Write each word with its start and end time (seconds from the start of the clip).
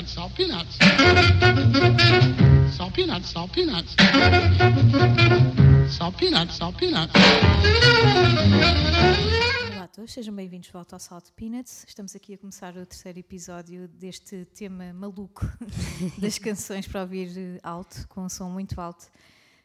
peanuts, 0.00 0.12
salt 0.12 0.34
peanuts. 0.34 0.78
Salt 2.76 2.94
peanuts, 2.94 3.28
salt 3.28 3.52
peanuts. 3.52 3.96
Salt 5.88 6.16
peanuts, 6.16 6.56
salt 6.56 6.76
peanuts. 6.78 7.12
Olá 9.74 9.84
a 9.84 9.88
todos, 9.88 10.12
sejam 10.12 10.34
bem-vindos 10.34 10.68
de 10.68 10.72
volta 10.72 10.96
ao 10.96 11.00
Salt 11.00 11.30
Peanuts. 11.36 11.84
Estamos 11.86 12.16
aqui 12.16 12.34
a 12.34 12.38
começar 12.38 12.76
o 12.76 12.86
terceiro 12.86 13.18
episódio 13.18 13.88
deste 13.88 14.46
tema 14.46 14.92
maluco 14.92 15.46
das 16.18 16.38
canções 16.38 16.86
para 16.86 17.02
ouvir 17.02 17.60
alto, 17.62 18.06
com 18.08 18.22
um 18.24 18.28
som 18.28 18.48
muito 18.48 18.80
alto. 18.80 19.04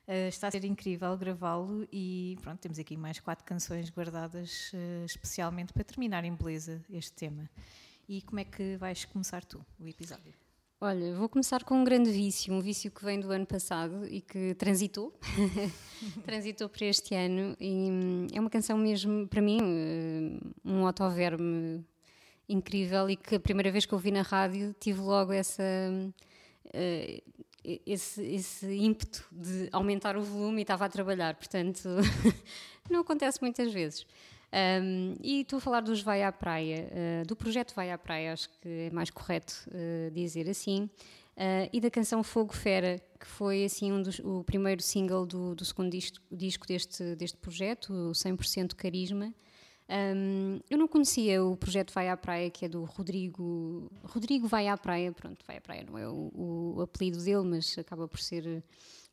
Uh, 0.08 0.28
está 0.28 0.50
a 0.50 0.52
ser 0.52 0.66
incrível 0.66 1.18
gravá-lo 1.18 1.88
e 1.92 2.38
pronto, 2.42 2.60
temos 2.60 2.78
aqui 2.78 2.96
mais 2.96 3.20
quatro 3.20 3.44
canções 3.44 3.90
guardadas 3.90 4.72
uh, 4.74 5.06
especialmente 5.06 5.74
para 5.74 5.84
terminar 5.84 6.24
em 6.26 6.36
beleza 6.36 6.84
este 6.92 7.14
tema. 7.14 7.50
E 8.08 8.22
como 8.22 8.40
é 8.40 8.44
que 8.44 8.78
vais 8.78 9.04
começar 9.06 9.44
tu 9.44 9.66
o 9.80 9.88
episódio? 9.88 10.34
Olha, 10.80 11.16
vou 11.16 11.28
começar 11.28 11.64
com 11.64 11.76
um 11.76 11.84
grande 11.84 12.12
vício, 12.12 12.54
um 12.54 12.60
vício 12.60 12.92
que 12.92 13.04
vem 13.04 13.20
do 13.20 13.32
ano 13.32 13.46
passado 13.46 14.06
e 14.08 14.22
que 14.22 14.54
transitou, 14.56 15.18
transitou 16.24 16.70
para 16.70 16.86
este 16.86 17.16
ano 17.16 17.56
e 17.60 17.90
hum, 17.90 18.28
é 18.32 18.40
uma 18.40 18.50
canção 18.50 18.78
mesmo, 18.78 19.28
para 19.28 19.42
mim, 19.42 20.40
um 20.64 20.86
autoverme 20.86 21.84
incrível 22.48 23.10
e 23.10 23.16
que 23.16 23.36
a 23.36 23.40
primeira 23.40 23.72
vez 23.72 23.86
que 23.86 23.96
ouvi 23.96 24.12
na 24.12 24.22
rádio 24.22 24.76
tive 24.80 25.00
logo 25.00 25.34
essa... 25.34 25.64
Uh, 26.68 27.36
esse, 27.84 28.22
esse 28.22 28.68
ímpeto 28.76 29.26
de 29.32 29.70
aumentar 29.72 30.16
o 30.16 30.22
volume 30.22 30.60
e 30.60 30.62
estava 30.62 30.86
a 30.86 30.90
trabalhar, 30.90 31.34
portanto, 31.34 31.90
não 32.92 33.00
acontece 33.00 33.42
muitas 33.42 33.74
vezes. 33.74 34.06
Um, 34.54 35.16
e 35.22 35.42
estou 35.42 35.58
a 35.58 35.60
falar 35.60 35.82
dos 35.82 36.02
Vai 36.02 36.24
à 36.24 36.32
Praia, 36.32 36.88
uh, 36.92 37.28
do 37.28 37.36
projeto 37.36 37.74
Vai 37.76 37.92
à 37.92 37.98
Praia, 37.98 38.34
acho 38.34 38.50
que 38.62 38.70
é 38.70 38.90
mais 38.90 39.10
correto 39.10 39.54
uh, 39.68 40.12
dizer 40.12 40.50
assim, 40.50 40.84
uh, 41.36 41.70
e 41.74 41.82
da 41.82 41.92
canção 41.92 42.24
Fogo 42.24 42.54
Fera, 42.54 43.02
que 43.20 43.26
foi 43.26 43.66
assim 43.66 43.92
um 43.92 44.02
dos, 44.02 44.20
o 44.20 44.44
primeiro 44.44 44.82
single 44.82 45.26
do, 45.26 45.56
do 45.56 45.66
segundo 45.66 45.92
disco, 45.92 46.20
disco, 46.32 46.66
deste, 46.66 47.16
deste 47.16 47.38
projeto, 47.38 47.92
o 47.92 48.12
100% 48.12 48.76
Carisma. 48.76 49.34
Um, 49.88 50.60
eu 50.68 50.80
não 50.80 50.88
conhecia 50.88 51.44
o 51.44 51.56
projeto 51.56 51.94
Vai 51.94 52.10
à 52.10 52.18
Praia, 52.18 52.50
que 52.50 52.66
é 52.66 52.70
do 52.70 52.86
Rodrigo. 52.86 53.92
Rodrigo 54.04 54.48
Vai 54.48 54.68
à 54.68 54.78
Praia, 54.78 55.12
pronto, 55.12 55.46
Vai 55.46 55.58
à 55.58 55.62
Praia 55.62 55.86
não 55.88 55.98
é 55.98 56.08
o, 56.08 56.76
o 56.78 56.82
apelido 56.82 57.22
dele, 57.24 57.44
mas 57.44 57.78
acaba 57.78 58.08
por 58.08 58.20
ser 58.20 58.64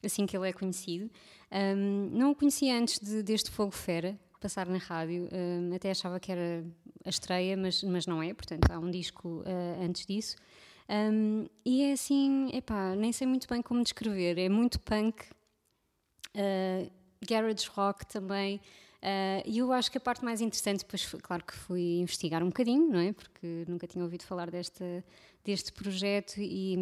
assim 0.05 0.25
que 0.25 0.37
ele 0.37 0.49
é 0.49 0.53
conhecido. 0.53 1.11
Um, 1.51 2.09
não 2.13 2.31
o 2.31 2.35
conhecia 2.35 2.79
antes 2.79 2.99
de, 2.99 3.23
deste 3.23 3.51
Fogo 3.51 3.73
Fera 3.73 4.19
passar 4.43 4.67
na 4.67 4.79
rádio, 4.79 5.29
um, 5.33 5.75
até 5.75 5.93
achava 5.93 6.19
que 6.19 6.33
era 6.33 6.65
a 7.05 7.09
estreia, 7.09 7.57
mas, 7.57 7.83
mas 7.85 8.07
não 8.07 8.23
é, 8.23 8.35
portanto 8.35 8.71
há 8.71 8.79
um 8.79 8.91
disco 8.91 9.43
uh, 9.47 9.85
antes 9.85 10.05
disso. 10.05 10.37
Um, 10.91 11.47
e 11.65 11.85
é 11.85 11.93
assim, 11.93 12.51
epá, 12.53 12.95
nem 12.97 13.13
sei 13.13 13.27
muito 13.27 13.49
bem 13.49 13.63
como 13.63 13.83
descrever, 13.83 14.39
é 14.39 14.49
muito 14.49 14.81
punk, 14.81 15.25
uh, 16.37 16.91
garage 17.27 17.69
rock 17.69 18.05
também. 18.07 18.57
Uh, 19.03 19.43
e 19.47 19.59
eu 19.59 19.73
acho 19.73 19.91
que 19.91 19.99
a 19.99 20.01
parte 20.01 20.25
mais 20.25 20.41
interessante, 20.41 20.81
depois, 20.81 21.03
foi, 21.03 21.21
claro 21.21 21.45
que 21.45 21.55
fui 21.55 21.99
investigar 21.99 22.43
um 22.43 22.47
bocadinho, 22.47 22.89
não 22.89 23.01
é? 23.01 23.13
Porque 23.13 23.65
nunca 23.69 23.87
tinha 23.87 24.05
ouvido 24.05 24.25
falar 24.25 24.51
desta, 24.51 25.05
deste 25.45 25.73
projeto 25.73 26.35
e, 26.39 26.77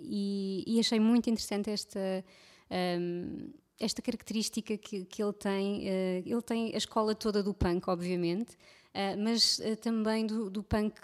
e, 0.00 0.64
e 0.66 0.80
achei 0.80 0.98
muito 0.98 1.28
interessante 1.28 1.70
esta. 1.70 2.24
Um, 2.70 3.50
esta 3.78 4.00
característica 4.00 4.76
que, 4.76 5.04
que 5.04 5.22
ele 5.22 5.32
tem, 5.32 5.80
uh, 5.80 6.22
ele 6.26 6.42
tem 6.42 6.74
a 6.74 6.78
escola 6.78 7.14
toda 7.14 7.42
do 7.42 7.52
punk, 7.52 7.88
obviamente, 7.88 8.52
uh, 8.94 9.18
mas 9.18 9.58
uh, 9.58 9.76
também 9.76 10.26
do, 10.26 10.48
do 10.50 10.62
punk 10.62 10.94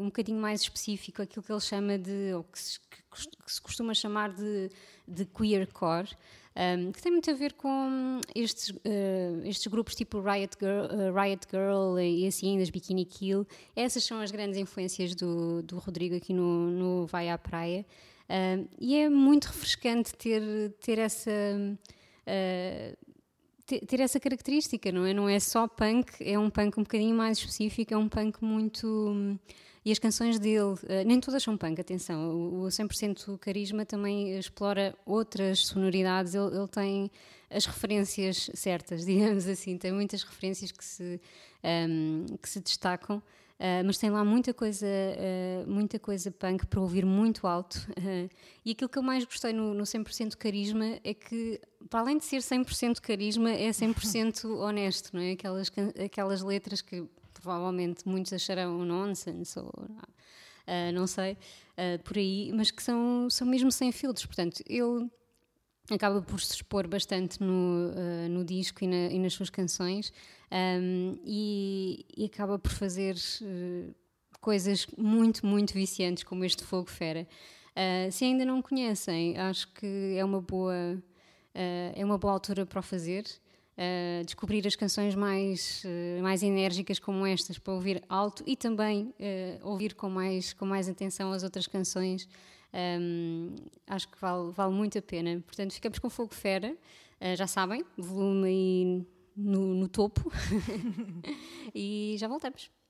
um 0.00 0.06
bocadinho 0.06 0.40
mais 0.40 0.62
específico, 0.62 1.22
aquilo 1.22 1.42
que 1.42 1.52
ele 1.52 1.60
chama 1.60 1.98
de, 1.98 2.32
ou 2.34 2.44
que 2.44 2.58
se, 2.58 2.80
que 2.80 3.52
se 3.52 3.60
costuma 3.60 3.94
chamar 3.94 4.32
de, 4.32 4.70
de 5.06 5.24
queercore, 5.26 6.10
um, 6.54 6.92
que 6.92 7.00
tem 7.00 7.10
muito 7.10 7.30
a 7.30 7.34
ver 7.34 7.54
com 7.54 8.20
estes, 8.34 8.68
uh, 8.70 9.42
estes 9.44 9.66
grupos 9.68 9.94
tipo 9.94 10.20
Riot 10.20 10.54
Girl, 10.60 10.84
uh, 10.84 11.18
Riot 11.18 11.46
Girl 11.50 11.98
e 11.98 12.26
assim, 12.26 12.58
das 12.58 12.68
Bikini 12.68 13.06
Kill. 13.06 13.46
Essas 13.74 14.04
são 14.04 14.20
as 14.20 14.30
grandes 14.30 14.58
influências 14.58 15.14
do, 15.14 15.62
do 15.62 15.78
Rodrigo 15.78 16.14
aqui 16.14 16.34
no, 16.34 16.70
no 16.70 17.06
Vai 17.06 17.30
à 17.30 17.38
Praia. 17.38 17.86
E 18.80 18.96
é 18.96 19.10
muito 19.10 19.46
refrescante 19.46 20.14
ter, 20.14 20.72
ter 20.80 20.98
essa. 20.98 21.30
Ter, 23.64 23.86
ter 23.86 24.00
essa 24.00 24.18
característica, 24.18 24.90
não 24.90 25.06
é? 25.06 25.14
Não 25.14 25.28
é 25.28 25.38
só 25.38 25.68
punk, 25.68 26.12
é 26.20 26.38
um 26.38 26.50
punk 26.50 26.78
um 26.78 26.82
bocadinho 26.82 27.14
mais 27.16 27.38
específico, 27.38 27.94
é 27.94 27.96
um 27.96 28.08
punk 28.08 28.42
muito 28.42 29.38
e 29.84 29.90
as 29.90 29.98
canções 29.98 30.38
dele, 30.38 30.74
uh, 30.74 31.04
nem 31.04 31.18
todas 31.18 31.42
são 31.42 31.56
punk, 31.56 31.80
atenção, 31.80 32.30
o, 32.30 32.62
o 32.62 32.66
100% 32.68 33.36
Carisma 33.38 33.84
também 33.84 34.38
explora 34.38 34.94
outras 35.04 35.66
sonoridades, 35.66 36.34
ele, 36.34 36.56
ele, 36.56 36.68
tem 36.68 37.10
as 37.50 37.66
referências 37.66 38.48
certas, 38.54 39.04
digamos 39.06 39.48
assim, 39.48 39.76
tem 39.76 39.90
muitas 39.90 40.22
referências 40.22 40.70
que 40.70 40.84
se, 40.84 41.20
um, 41.64 41.66
ehm, 41.68 42.26
que 42.40 42.48
se 42.48 42.60
destacam. 42.60 43.22
Uh, 43.62 43.84
mas 43.86 43.96
tem 43.96 44.10
lá 44.10 44.24
muita 44.24 44.52
coisa, 44.52 44.86
uh, 44.86 45.70
muita 45.70 45.96
coisa 45.96 46.32
punk 46.32 46.66
para 46.66 46.80
ouvir 46.80 47.06
muito 47.06 47.46
alto. 47.46 47.76
Uh, 47.90 48.28
e 48.64 48.72
aquilo 48.72 48.90
que 48.90 48.98
eu 48.98 49.02
mais 49.04 49.24
gostei 49.24 49.52
no, 49.52 49.72
no 49.72 49.84
100% 49.84 50.36
carisma 50.36 50.98
é 51.04 51.14
que, 51.14 51.60
para 51.88 52.00
além 52.00 52.18
de 52.18 52.24
ser 52.24 52.38
100% 52.38 53.00
carisma, 53.00 53.50
é 53.50 53.70
100% 53.70 54.44
honesto, 54.58 55.10
não 55.14 55.22
é? 55.22 55.32
Aquelas, 55.32 55.70
aquelas 56.04 56.42
letras 56.42 56.80
que 56.80 57.04
provavelmente 57.32 58.06
muitos 58.06 58.32
acharão 58.32 58.84
nonsense 58.84 59.58
ou 59.58 59.72
uh, 60.66 60.92
não 60.92 61.06
sei, 61.06 61.32
uh, 61.32 62.02
por 62.02 62.16
aí, 62.16 62.52
mas 62.54 62.70
que 62.70 62.82
são, 62.82 63.28
são 63.30 63.46
mesmo 63.46 63.70
sem 63.70 63.90
filtros. 63.92 64.26
Portanto, 64.26 64.62
ele 64.66 65.10
acaba 65.90 66.22
por 66.22 66.40
se 66.40 66.54
expor 66.54 66.86
bastante 66.86 67.40
no, 67.42 67.90
uh, 67.90 68.28
no 68.28 68.44
disco 68.44 68.84
e, 68.84 68.86
na, 68.86 69.06
e, 69.08 69.18
nas 69.18 69.34
suas 69.34 69.50
canções 69.50 70.12
um, 70.80 71.18
e, 71.24 72.06
e, 72.16 72.24
acaba 72.26 72.58
por 72.58 72.70
fazer 72.70 73.16
coisas 74.40 74.86
muito, 74.96 75.44
muito 75.46 75.74
viciantes, 75.74 76.24
como 76.24 76.44
este 76.44 76.64
Fogo 76.64 76.90
Fera. 76.90 77.26
se 78.10 78.24
ainda 78.24 78.44
não 78.44 78.60
conhecem, 78.60 79.38
acho 79.38 79.72
que 79.72 80.16
é 80.16 80.24
uma 80.24 80.40
boa, 80.40 81.02
é 81.54 82.04
uma 82.04 82.18
boa 82.18 82.32
altura 82.32 82.64
para 82.64 82.80
o 82.80 82.82
fazer. 82.82 83.24
Uh, 83.72 84.22
descobrir 84.26 84.66
as 84.66 84.76
canções 84.76 85.14
mais, 85.14 85.82
uh, 85.84 86.22
mais 86.22 86.42
enérgicas 86.42 86.98
como 86.98 87.26
estas 87.26 87.58
para 87.58 87.72
ouvir 87.72 88.02
alto 88.06 88.44
e 88.46 88.54
também 88.54 89.14
uh, 89.18 89.66
ouvir 89.66 89.94
com 89.94 90.10
mais, 90.10 90.52
com 90.52 90.66
mais 90.66 90.90
atenção 90.90 91.32
as 91.32 91.42
outras 91.42 91.66
canções. 91.66 92.28
Um, 93.00 93.54
acho 93.86 94.08
que 94.08 94.20
vale, 94.20 94.52
vale 94.52 94.74
muito 94.74 94.98
a 94.98 95.02
pena. 95.02 95.42
Portanto, 95.46 95.72
ficamos 95.72 95.98
com 95.98 96.10
Fogo 96.10 96.34
Fera, 96.34 96.76
já 97.36 97.46
sabem, 97.46 97.84
volume 97.96 98.48
aí 98.48 99.06
no, 99.36 99.74
no 99.74 99.88
topo. 99.88 100.30
e 101.74 102.16
já 102.18 102.28
voltamos. 102.28 102.81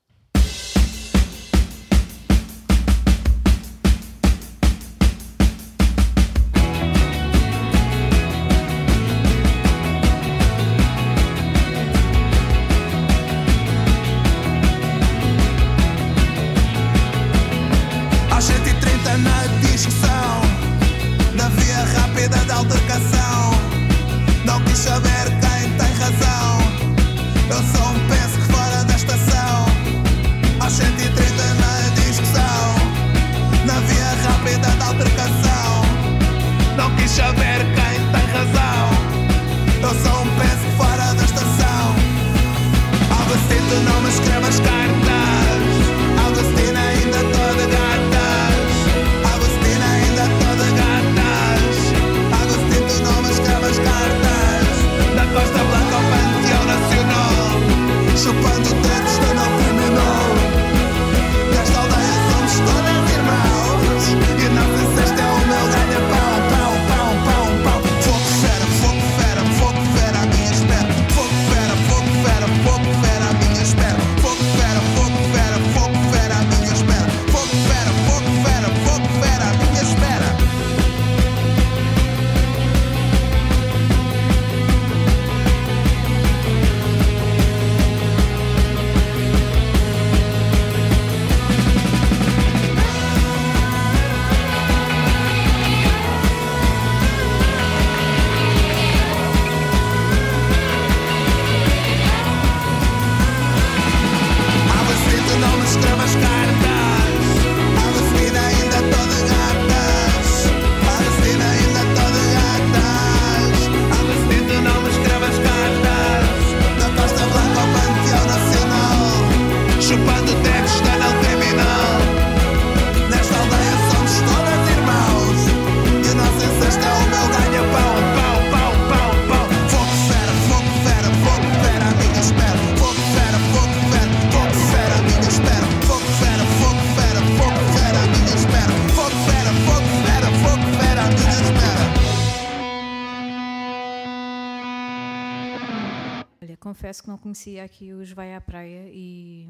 Não 147.13 147.17
conhecia 147.17 147.63
aqui 147.63 147.93
os 147.93 148.11
Vai 148.11 148.33
à 148.33 148.41
Praia 148.41 148.89
e, 148.91 149.47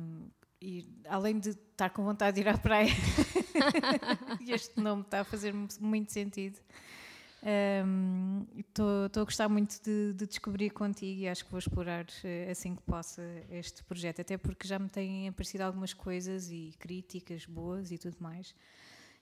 e 0.62 0.86
além 1.08 1.40
de 1.40 1.52
estar 1.52 1.90
com 1.92 2.04
vontade 2.04 2.36
de 2.36 2.42
ir 2.42 2.50
à 2.50 2.58
praia, 2.58 2.92
este 4.46 4.80
nome 4.82 5.04
está 5.04 5.22
a 5.22 5.24
fazer 5.24 5.54
muito 5.80 6.12
sentido. 6.12 6.60
Estou 8.58 8.86
um, 8.86 9.22
a 9.22 9.24
gostar 9.24 9.48
muito 9.48 9.82
de, 9.82 10.14
de, 10.14 10.28
descobrir 10.28 10.72
contigo 10.72 11.22
e 11.22 11.28
acho 11.28 11.46
que 11.46 11.52
vou 11.52 11.60
explorar 11.60 12.06
eh, 12.24 12.50
assim 12.50 12.76
que 12.76 12.82
possa 12.84 13.22
este 13.50 13.84
projeto, 13.84 14.22
até 14.22 14.38
porque 14.38 14.68
já 14.68 14.80
me 14.80 14.90
têm 14.90 15.28
aparecido 15.28 15.64
algumas 15.64 15.94
coisas 15.94 16.50
e 16.50 16.74
críticas 16.80 17.46
boas 17.46 17.92
e 17.92 17.98
tudo 17.98 18.18
mais. 18.20 18.54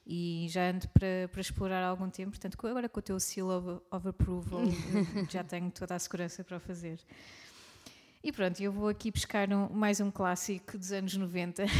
E 0.05 0.47
já 0.49 0.69
ando 0.69 0.87
para, 0.89 1.29
para 1.31 1.41
explorar 1.41 1.83
há 1.83 1.87
algum 1.87 2.09
tempo, 2.09 2.31
portanto, 2.31 2.57
agora 2.67 2.89
com 2.89 2.99
o 2.99 3.03
teu 3.03 3.19
seal 3.19 3.49
of, 3.49 3.83
of 3.91 4.07
approval, 4.07 4.61
já 5.29 5.43
tenho 5.43 5.69
toda 5.71 5.95
a 5.95 5.99
segurança 5.99 6.43
para 6.43 6.57
o 6.57 6.59
fazer. 6.59 6.99
E 8.23 8.31
pronto, 8.31 8.61
eu 8.61 8.71
vou 8.71 8.87
aqui 8.87 9.09
buscar 9.09 9.51
um, 9.51 9.67
mais 9.69 9.99
um 9.99 10.11
clássico 10.11 10.77
dos 10.77 10.91
anos 10.91 11.15
90. 11.15 11.65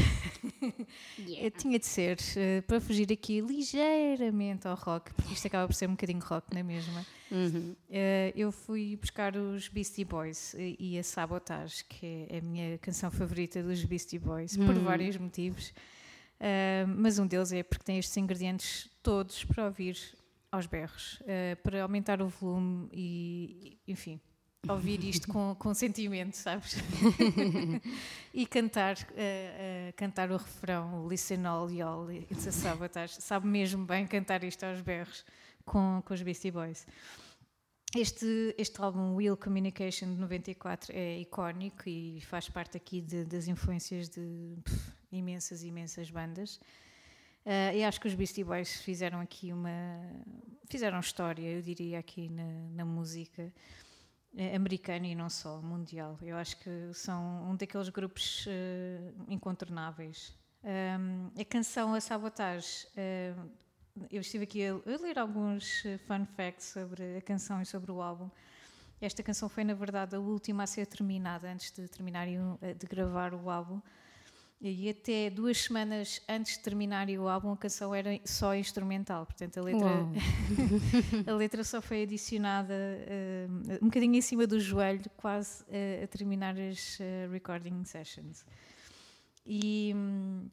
Yeah. 1.18 1.50
Tinha 1.58 1.80
de 1.80 1.86
ser, 1.86 2.18
uh, 2.18 2.62
para 2.64 2.82
fugir 2.82 3.12
aqui 3.12 3.42
ligeiramente 3.42 4.68
ao 4.68 4.76
rock, 4.76 5.14
porque 5.14 5.34
isto 5.34 5.48
acaba 5.48 5.68
por 5.68 5.74
ser 5.74 5.88
um 5.88 5.92
bocadinho 5.92 6.20
rock, 6.20 6.48
não 6.52 6.60
é 6.60 6.64
mesmo? 6.64 7.06
Uhum. 7.32 7.76
Uh, 7.90 8.32
eu 8.36 8.52
fui 8.52 8.98
buscar 8.98 9.36
os 9.36 9.68
Beastie 9.68 10.04
Boys 10.04 10.54
e, 10.56 10.76
e, 10.80 11.00
a 11.00 11.04
Sabotage, 11.04 11.86
que 11.86 12.28
é 12.30 12.38
a 12.38 12.42
minha 12.42 12.78
canção 12.80 13.10
favorita 13.10 13.64
dos 13.64 13.84
Beastie 13.84 14.20
Boys, 14.20 14.56
uhum. 14.56 14.66
por 14.66 14.76
vários 14.80 15.18
motivos. 15.18 15.70
Uh, 16.40 16.88
mas 16.88 17.18
um 17.20 17.28
deles 17.28 17.52
é 17.52 17.64
porque 17.64 17.84
tem 17.84 17.98
estes 17.98 18.18
ingredientes 18.18 18.90
todos 19.02 19.44
para 19.46 19.66
ouvir 19.66 19.98
aos 20.52 20.66
berros, 20.66 21.22
para 21.64 21.84
aumentar 21.84 22.22
o 22.22 22.28
volume 22.28 22.90
e, 22.92 23.80
enfim, 23.88 24.20
ouvir 24.68 25.04
isto 25.04 25.28
com, 25.28 25.56
com 25.60 25.74
sentimento, 25.74 26.36
sabes? 26.36 26.76
e 28.34 28.46
cantar, 28.46 28.96
uh, 28.96 29.00
uh, 29.00 29.94
cantar 29.96 30.32
o 30.32 30.38
refrão 30.38 31.08
Listen 31.08 31.46
all 31.46 31.72
y'all, 31.72 32.12
it's 32.12 32.48
a 32.48 32.52
sabotage. 32.52 33.22
Sabe 33.22 33.48
mesmo 33.48 33.86
bem 33.86 34.06
cantar 34.06 34.44
isto 34.44 34.64
aos 34.64 34.82
berros 34.82 35.26
com, 35.66 36.02
com 36.06 36.14
os 36.14 36.22
Beastie 36.22 36.52
Boys. 36.52 36.86
Este, 37.94 38.56
este 38.58 38.82
álbum, 38.82 39.16
Will 39.16 39.36
Communication 39.36 40.14
de 40.14 40.18
94, 40.18 40.94
é 40.96 41.20
icónico 41.20 41.90
e 41.90 42.22
faz 42.22 42.48
parte 42.48 42.78
aqui 42.78 43.02
de, 43.02 43.26
das 43.26 43.50
influências 43.50 44.08
de 44.08 44.56
pff, 44.64 44.94
imensas, 45.12 45.62
imensas 45.62 46.10
bandas. 46.10 46.56
Uh, 47.46 47.76
e 47.76 47.84
acho 47.84 48.00
que 48.00 48.08
os 48.08 48.14
Beastie 48.14 48.46
Boys 48.46 48.82
fizeram 48.82 49.20
aqui 49.20 49.52
uma. 49.52 49.70
fizeram 50.70 51.00
história, 51.00 51.46
eu 51.46 51.62
diria, 51.62 52.00
aqui 52.00 52.30
na, 52.30 52.70
na 52.76 52.86
música. 52.86 53.52
É 54.36 54.56
americano 54.56 55.06
e 55.06 55.14
não 55.14 55.30
só, 55.30 55.62
mundial. 55.62 56.18
Eu 56.22 56.38
acho 56.38 56.58
que 56.58 56.94
são 56.94 57.50
um 57.50 57.56
daqueles 57.56 57.90
grupos 57.90 58.46
uh, 58.46 59.26
incontornáveis. 59.28 60.34
Um, 60.64 61.30
a 61.40 61.44
canção 61.44 61.94
A 61.94 62.00
Sabotage, 62.00 62.88
uh, 62.96 63.50
eu 64.10 64.22
estive 64.22 64.46
aqui 64.46 64.66
a, 64.66 64.74
a, 64.74 65.02
ler 65.02 65.20
alguns 65.20 65.86
eh, 65.86 65.98
fun 65.98 66.26
facts 66.26 66.68
sobre 66.68 67.18
a 67.18 67.22
canção 67.22 67.62
e 67.62 67.66
sobre 67.66 67.92
o 67.92 68.02
álbum. 68.02 68.30
Esta 69.02 69.22
canção 69.22 69.50
foi, 69.50 69.66
na 69.66 69.74
verdade, 69.74 70.16
a 70.16 70.20
última 70.20 70.64
a 70.64 70.68
ser 70.68 70.86
terminada 70.86 71.52
antes 71.52 71.72
de 71.72 71.90
terminarem 71.90 72.40
de 72.78 72.88
gravar 72.88 73.34
o 73.34 73.50
álbum. 73.50 73.82
E 74.64 74.90
até 74.90 75.28
duas 75.32 75.58
semanas 75.58 76.22
antes 76.30 76.56
de 76.56 76.60
terminar 76.60 77.10
o 77.10 77.28
álbum, 77.28 77.52
a 77.52 77.58
canção 77.58 77.96
era 77.96 78.20
só 78.24 78.54
instrumental, 78.54 79.26
portanto 79.26 79.58
a 79.58 79.64
letra, 79.64 79.90
a 81.26 81.34
letra 81.34 81.64
só 81.64 81.82
foi 81.82 82.04
adicionada 82.04 82.72
uh, 82.72 83.84
um 83.84 83.88
bocadinho 83.88 84.14
em 84.14 84.22
cima 84.22 84.46
do 84.46 84.60
joelho, 84.60 85.10
quase 85.18 85.64
uh, 85.64 86.04
a 86.04 86.08
terminar 86.08 86.56
as 86.60 87.00
uh, 87.00 87.32
recording 87.32 87.84
sessions. 87.86 88.46
E 89.48 89.94
hum, 89.96 90.48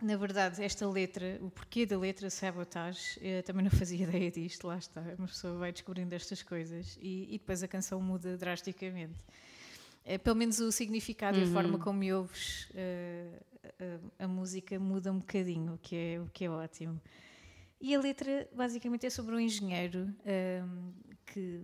na 0.00 0.16
verdade, 0.16 0.62
esta 0.62 0.88
letra, 0.88 1.38
o 1.40 1.50
porquê 1.50 1.84
da 1.84 1.98
letra 1.98 2.30
Sabotage, 2.30 3.18
eu 3.20 3.42
também 3.42 3.64
não 3.64 3.72
fazia 3.72 4.04
ideia 4.06 4.30
disto, 4.30 4.68
lá 4.68 4.78
está, 4.78 5.00
uma 5.18 5.26
pessoa 5.26 5.58
vai 5.58 5.72
descobrindo 5.72 6.14
estas 6.14 6.44
coisas 6.44 6.96
e, 7.00 7.26
e 7.34 7.38
depois 7.38 7.60
a 7.60 7.66
canção 7.66 8.00
muda 8.00 8.36
drasticamente 8.36 9.18
é, 10.04 10.18
pelo 10.18 10.36
menos 10.36 10.58
o 10.60 10.72
significado 10.72 11.38
uhum. 11.38 11.44
e 11.44 11.48
a 11.48 11.52
forma 11.52 11.74
uhum. 11.74 11.78
como 11.78 12.14
ouves 12.14 12.68
uh, 12.70 13.44
a, 14.18 14.24
a, 14.24 14.28
música 14.28 14.78
muda 14.78 15.12
um 15.12 15.18
bocadinho, 15.18 15.74
o 15.74 15.78
que 15.78 15.96
é, 15.96 16.20
o 16.20 16.28
que 16.32 16.44
é 16.44 16.50
ótimo. 16.50 17.00
E 17.80 17.94
a 17.94 18.00
letra 18.00 18.48
basicamente 18.54 19.06
é 19.06 19.10
sobre 19.10 19.34
um 19.34 19.40
engenheiro 19.40 20.08
um, 20.64 20.92
que 21.26 21.60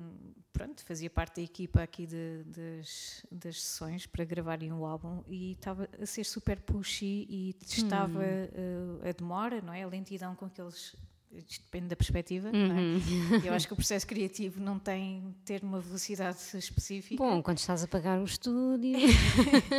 pronto, 0.53 0.85
fazia 0.85 1.09
parte 1.09 1.37
da 1.37 1.43
equipa 1.43 1.83
aqui 1.83 2.07
de, 2.07 2.43
das, 2.45 3.25
das 3.31 3.63
sessões 3.63 4.07
para 4.07 4.25
gravarem 4.25 4.73
o 4.73 4.85
álbum 4.85 5.23
e 5.29 5.53
estava 5.53 5.89
a 6.01 6.07
ser 6.07 6.25
super 6.25 6.61
pushy 6.61 7.27
e 7.29 7.53
testava 7.55 8.21
uh, 8.21 9.09
a 9.09 9.13
demora, 9.13 9.61
não 9.61 9.73
é? 9.73 9.85
A 9.85 9.87
lentidão 9.87 10.35
com 10.35 10.51
que 10.51 10.61
eles 10.61 10.97
isto 11.33 11.65
depende 11.65 11.89
da 11.89 11.97
perspectiva, 11.97 12.49
é? 12.49 12.53
uhum. 12.53 12.99
é? 13.45 13.49
Eu 13.49 13.55
acho 13.55 13.67
que 13.67 13.73
o 13.73 13.77
processo 13.77 14.07
criativo 14.07 14.61
não 14.61 14.79
tem 14.79 15.35
ter 15.45 15.63
uma 15.63 15.81
velocidade 15.81 16.39
específica. 16.55 17.23
Bom, 17.23 17.43
quando 17.43 17.59
estás 17.59 17.83
a 17.83 17.89
pagar 17.89 18.19
o 18.19 18.25
estúdio. 18.25 18.99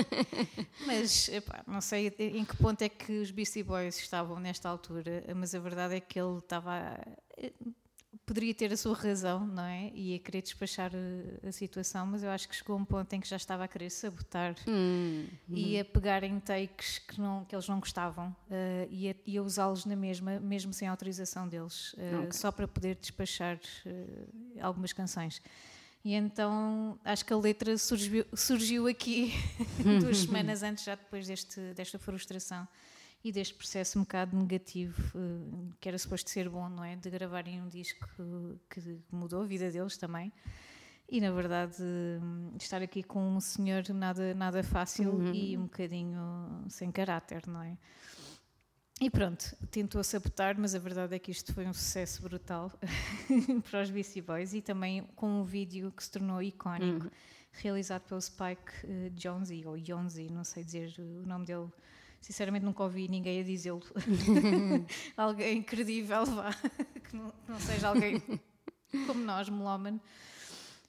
mas, 0.86 1.28
epá, 1.30 1.64
não 1.68 1.82
sei 1.82 2.14
em 2.20 2.46
que 2.46 2.56
ponto 2.58 2.82
é 2.82 2.90
que 2.90 3.20
os 3.20 3.32
Beastie 3.32 3.64
Boys 3.64 3.98
estavam 4.00 4.40
nesta 4.40 4.70
altura, 4.70 5.24
mas 5.36 5.56
a 5.56 5.60
verdade 5.60 5.96
é 5.96 6.00
que 6.00 6.20
ele 6.20 6.38
estava 6.38 6.98
poderia 8.30 8.54
ter 8.54 8.72
a 8.72 8.78
sua 8.78 8.94
razão, 8.94 9.48
não 9.48 9.64
é? 9.64 9.92
E 9.96 10.14
a 10.14 10.20
querer 10.20 10.44
despachar 10.44 10.92
a, 10.94 11.48
a, 11.48 11.52
situação, 11.52 12.06
mas 12.06 12.22
eu 12.22 12.30
acho 12.30 12.48
que 12.48 12.56
chegou 12.56 12.76
a 12.76 12.80
um 12.80 12.86
ponto 12.86 13.12
em 13.12 13.20
que 13.20 13.28
já 13.28 13.36
estava 13.36 13.64
a 13.64 13.68
querer 13.68 13.90
sabotar 13.90 14.54
hum, 14.68 15.26
e 15.50 15.76
hum. 15.76 15.82
a 15.82 15.84
pegar 15.84 16.24
em 16.24 16.40
takes 16.40 17.00
que, 17.00 17.20
não, 17.20 17.44
que 17.46 17.56
eles 17.56 17.68
não 17.68 17.80
gostavam 17.80 18.28
uh, 18.28 18.88
e 18.92 19.10
a, 19.10 19.16
e 19.26 19.36
a 19.36 19.42
usá-los 19.42 19.84
na 19.84 19.96
mesma, 19.96 20.40
mesmo 20.40 20.72
sem 20.72 20.88
autorização 20.88 21.48
deles, 21.48 21.94
uh, 21.94 22.20
okay. 22.20 22.32
só 22.34 22.52
para 22.52 22.68
poder 22.68 22.98
despachar 23.02 23.58
uh, 23.58 24.62
algumas 24.62 24.94
canções. 24.94 25.42
E 26.06 26.14
então 26.14 27.00
acho 27.04 27.26
que 27.26 27.34
a 27.34 27.38
letra 27.38 27.80
surgiu, 27.80 28.26
surgiu 28.36 28.86
aqui 28.86 29.34
duas 30.00 30.20
semanas 30.20 30.62
antes, 30.62 30.84
já 30.84 30.94
depois 30.94 31.26
deste, 31.26 31.60
desta 31.74 31.98
frustração 31.98 32.68
e 33.24 33.32
deste 33.32 33.54
processo 33.54 34.00
um 34.00 34.04
bocado 34.04 34.36
negativo, 34.38 35.12
eh, 35.16 35.74
que 35.80 35.90
era 35.90 35.98
suposto 35.98 36.30
ser 36.30 36.50
bom, 36.50 36.70
não 36.70 36.84
é? 36.84 36.96
De 36.96 37.10
gravarem 37.10 37.62
um 37.62 37.68
disco 37.68 38.08
que 38.70 39.00
mudou 39.12 39.44
a 39.44 39.46
vida 39.46 39.70
deles 39.70 39.98
também. 39.98 40.32
E 41.12 41.20
na 41.20 41.32
verdade, 41.32 41.84
estar 42.60 42.82
aqui 42.82 43.02
com 43.02 43.36
um 43.36 43.40
senhor 43.40 43.84
nada, 43.90 44.34
nada 44.36 44.64
fácil 44.64 45.12
uhum. 45.12 45.34
e 45.34 45.58
um 45.58 45.64
bocadinho 45.64 46.66
sem 46.70 46.92
caráter, 46.92 47.48
não 47.48 47.64
é? 47.64 47.76
E 49.02 49.10
pronto, 49.10 49.56
tentou 49.72 50.04
sabotar, 50.04 50.56
mas 50.60 50.76
a 50.76 50.80
verdade 50.80 51.16
é 51.16 51.20
que 51.20 51.32
isto 51.32 51.54
foi 51.54 51.66
um 51.66 51.74
sucesso 51.74 52.22
brutal 52.22 52.72
para 53.72 53.82
os 53.82 53.90
BC 53.90 54.22
Boys 54.22 54.54
e 54.54 54.62
também 54.62 55.04
com 55.16 55.42
um 55.42 55.44
vídeo 55.44 55.92
que 55.92 56.04
se 56.04 56.12
tornou 56.12 56.44
icónico, 56.44 57.06
uhum. 57.06 57.12
realizado 57.54 58.04
pelo 58.04 58.22
Spike 58.22 58.86
uh, 58.86 59.10
Jonze, 59.16 59.66
ou 59.66 59.78
Jonze, 59.78 60.30
não 60.30 60.44
sei 60.44 60.64
dizer 60.66 60.94
o 61.00 61.26
nome 61.26 61.46
dele 61.46 61.70
Sinceramente 62.22 62.66
nunca 62.66 62.84
ouvi 62.84 63.08
ninguém 63.08 63.40
a 63.40 63.44
dizê-lo. 63.44 63.82
alguém 65.16 65.62
credível, 65.64 66.26
vá, 66.26 66.54
que 66.54 67.16
não, 67.16 67.60
seja 67.60 67.88
alguém 67.88 68.22
como 69.08 69.24
nós, 69.24 69.50
melómano. 69.50 70.02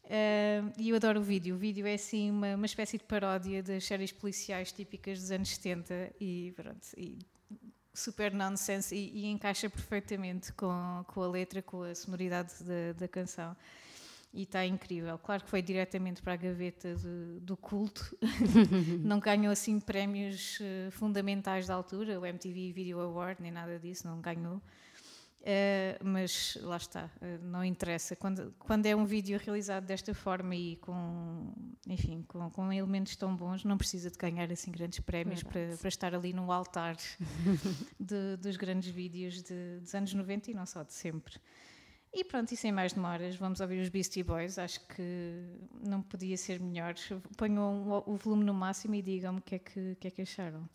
Uh, 0.04 0.72
e 0.76 0.90
eu 0.90 0.96
adoro 0.96 1.20
o 1.20 1.22
vídeo. 1.22 1.54
O 1.54 1.58
vídeo 1.58 1.86
é 1.86 1.94
assim 1.94 2.30
uma, 2.30 2.56
uma 2.56 2.66
espécie 2.66 2.98
de 2.98 3.04
paródia 3.04 3.62
das 3.62 3.84
séries 3.84 4.10
policiais 4.10 4.72
típicas 4.72 5.20
dos 5.20 5.30
anos 5.30 5.50
70 5.50 6.12
e 6.20 6.52
pronto. 6.56 6.88
E 6.96 7.18
super 7.94 8.32
nonsense 8.32 8.94
e, 8.94 9.20
e, 9.20 9.26
encaixa 9.26 9.68
perfeitamente 9.68 10.52
com, 10.52 11.04
com 11.06 11.22
a 11.22 11.28
letra, 11.28 11.62
com 11.62 11.82
a 11.82 11.94
sonoridade 11.94 12.52
da, 12.64 12.92
da 12.98 13.08
canção 13.08 13.56
e 14.32 14.42
está 14.42 14.64
incrível. 14.64 15.18
Claro 15.18 15.44
que 15.44 15.50
foi 15.50 15.60
diretamente 15.60 16.22
para 16.22 16.34
a 16.34 16.36
gaveta 16.36 16.94
de, 16.94 17.40
do 17.40 17.56
culto, 17.56 18.16
não 19.02 19.18
ganhou 19.18 19.52
assim 19.52 19.80
prémios 19.80 20.58
uh, 20.60 20.90
fundamentais 20.92 21.66
da 21.66 21.74
altura, 21.74 22.18
o 22.20 22.24
MTV 22.24 22.72
Video 22.72 23.00
Award, 23.00 23.42
nem 23.42 23.50
nada 23.50 23.78
disso, 23.78 24.06
não 24.06 24.20
ganhou. 24.20 24.62
Uh, 25.40 25.96
mas 26.04 26.58
lá 26.60 26.76
está, 26.76 27.10
uh, 27.16 27.44
não 27.44 27.64
interessa. 27.64 28.14
Quando, 28.14 28.54
quando 28.58 28.84
é 28.84 28.94
um 28.94 29.06
vídeo 29.06 29.40
realizado 29.42 29.86
desta 29.86 30.14
forma 30.14 30.54
e 30.54 30.76
com, 30.76 31.52
enfim, 31.88 32.22
com, 32.28 32.50
com 32.50 32.72
elementos 32.72 33.16
tão 33.16 33.34
bons, 33.34 33.64
não 33.64 33.78
precisa 33.78 34.10
de 34.10 34.18
ganhar 34.18 34.52
assim 34.52 34.70
grandes 34.70 35.00
prémios 35.00 35.42
para, 35.42 35.76
para, 35.78 35.88
estar 35.88 36.14
ali 36.14 36.34
no 36.34 36.52
altar 36.52 36.94
de, 37.98 38.36
dos 38.36 38.58
grandes 38.58 38.90
vídeos 38.90 39.42
de, 39.42 39.80
dos 39.80 39.94
anos 39.94 40.12
90 40.12 40.50
e 40.50 40.54
não 40.54 40.66
só 40.66 40.82
de 40.82 40.92
sempre. 40.92 41.40
E 42.12 42.24
pronto, 42.24 42.52
e 42.52 42.56
sem 42.56 42.72
mais 42.72 42.92
demoras, 42.92 43.36
vamos 43.36 43.60
ouvir 43.60 43.80
os 43.80 43.88
Beastie 43.88 44.24
Boys. 44.24 44.58
Acho 44.58 44.80
que 44.88 45.44
não 45.86 46.02
podia 46.02 46.36
ser 46.36 46.60
melhor. 46.60 46.94
Ponham 47.36 48.02
o 48.04 48.16
volume 48.16 48.44
no 48.44 48.52
máximo 48.52 48.96
e 48.96 49.02
digam-me 49.02 49.38
o 49.38 49.42
que, 49.42 49.54
é 49.54 49.58
que, 49.60 49.94
que, 49.94 50.08
é 50.08 50.10
que 50.10 50.22
acharam. 50.22 50.68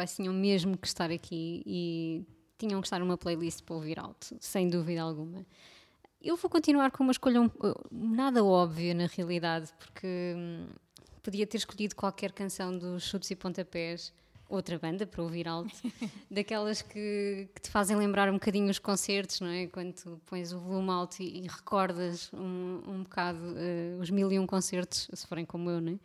Boys 0.00 0.16
tinham 0.16 0.32
mesmo 0.32 0.78
que 0.78 0.86
estar 0.86 1.10
aqui 1.10 1.62
e 1.66 2.24
tinham 2.56 2.80
que 2.80 2.86
estar 2.86 2.98
numa 2.98 3.18
playlist 3.18 3.62
para 3.62 3.74
ouvir 3.74 3.98
alto, 3.98 4.34
sem 4.40 4.68
dúvida 4.68 5.02
alguma. 5.02 5.44
Eu 6.22 6.36
vou 6.36 6.50
continuar 6.50 6.90
com 6.90 7.02
uma 7.02 7.12
escolha 7.12 7.40
um, 7.40 7.50
nada 7.90 8.42
óbvia 8.42 8.94
na 8.94 9.06
realidade, 9.06 9.70
porque 9.78 10.34
hum, 10.36 10.68
podia 11.22 11.46
ter 11.46 11.58
escolhido 11.58 11.94
qualquer 11.94 12.32
canção 12.32 12.76
dos 12.76 13.04
chutes 13.04 13.30
e 13.30 13.36
pontapés, 13.36 14.12
outra 14.48 14.78
banda 14.78 15.06
para 15.06 15.22
ouvir 15.22 15.46
alto, 15.46 15.70
daquelas 16.30 16.82
que, 16.82 17.48
que, 17.54 17.60
te 17.60 17.70
fazem 17.70 17.96
lembrar 17.96 18.28
um 18.30 18.34
bocadinho 18.34 18.70
os 18.70 18.78
concertos, 18.78 19.40
não 19.40 19.48
é? 19.48 19.66
Quando 19.66 19.92
tu 19.94 20.20
pões 20.26 20.52
o 20.52 20.58
volume 20.58 20.90
alto 20.90 21.22
e, 21.22 21.44
e 21.44 21.46
recordas 21.46 22.30
um, 22.32 22.82
um 22.86 23.02
bocado 23.02 23.38
uh, 23.38 24.00
os 24.00 24.10
mil 24.10 24.30
e 24.32 24.38
um 24.38 24.46
concertos, 24.46 25.08
se 25.12 25.26
forem 25.26 25.44
como 25.44 25.70
eu, 25.70 25.80
não 25.80 25.92
é? 25.92 25.98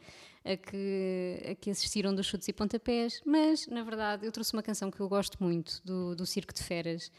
A 0.46 0.56
que, 0.56 1.42
a 1.52 1.56
que 1.56 1.72
assistiram 1.72 2.14
dos 2.14 2.28
chutes 2.28 2.48
e 2.48 2.54
pontapés, 2.54 3.20
mas 3.25 3.66
na 3.66 3.82
verdade 3.82 4.28
eu 4.28 4.32
trouxe 4.32 4.54
uma 4.54 4.62
canção 4.62 4.92
que 4.92 5.00
eu 5.00 5.10
gosto 5.10 5.44
muito 5.44 5.82
do, 5.84 6.16
do 6.16 6.24
Circo 6.24 6.54
de 6.54 6.62
Feras, 6.62 7.12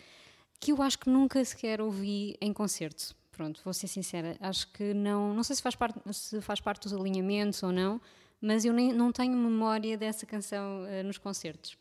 que 0.61 0.71
eu 0.71 0.81
acho 0.81 0.97
que 0.97 1.11
nunca 1.11 1.45
sequer 1.45 1.81
ouvi 1.81 2.37
em 2.41 2.53
concerto. 2.53 3.17
Pronto, 3.33 3.61
vou 3.65 3.75
ser 3.75 3.89
sincera, 3.89 4.37
acho 4.41 4.73
que 4.73 4.95
não, 4.95 5.35
não 5.35 5.43
sei 5.43 5.57
se 5.57 5.63
faz 5.63 5.75
parte, 5.75 6.01
se 6.13 6.41
faz 6.41 6.61
parte 6.61 6.85
dos 6.85 6.93
alinhamentos 6.95 7.63
ou 7.65 7.73
não, 7.73 8.01
mas 8.41 8.65
eu 8.65 8.73
nem, 8.73 8.93
não 8.93 9.13
tenho 9.13 9.37
memória 9.37 9.97
dessa 9.99 10.25
canção 10.25 10.85
uh, 10.85 11.05
nos 11.05 11.19
concertos. 11.19 11.77